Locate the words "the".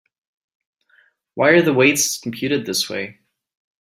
1.61-1.75